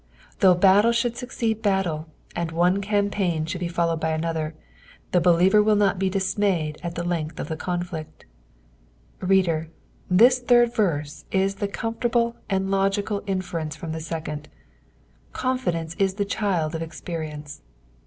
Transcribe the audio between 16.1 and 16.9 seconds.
child of